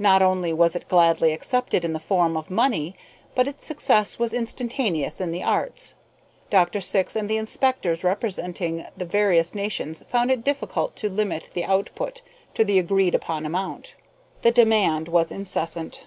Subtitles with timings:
[0.00, 2.96] Not only was it gladly accepted in the form of money,
[3.36, 5.94] but its success was instantaneous in the arts.
[6.50, 6.80] Dr.
[6.80, 12.20] Syx and the inspectors representing the various nations found it difficult to limit the output
[12.54, 13.94] to the agreed upon amount.
[14.42, 16.04] The demand was incessant.